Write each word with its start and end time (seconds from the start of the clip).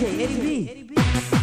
DJ 0.00 0.18
Eddie 0.18 0.36
B. 0.38 0.66
Eddie 0.70 0.82
B. 0.82 1.39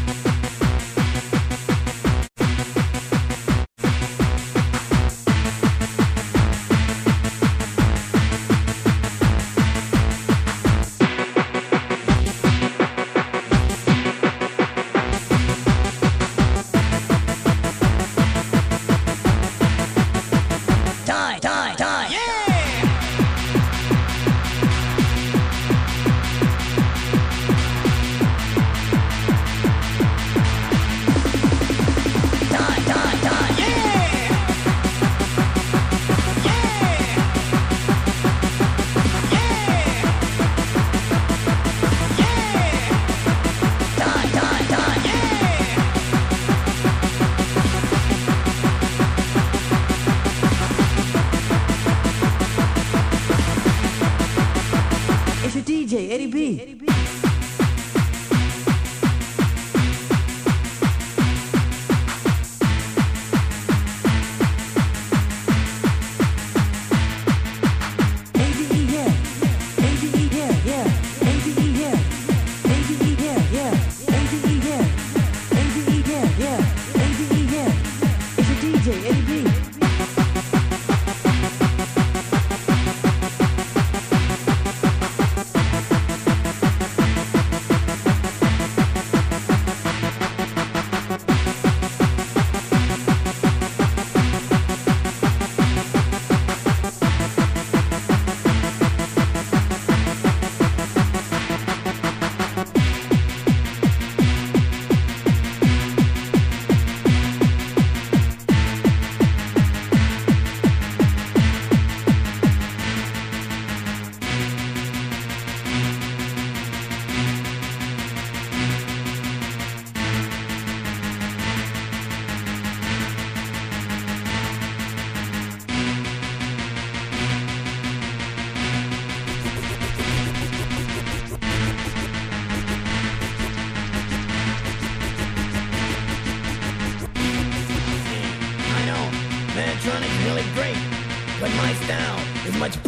my 141.56 141.74
style 141.76 142.20
is 142.46 142.58
much 142.58 142.87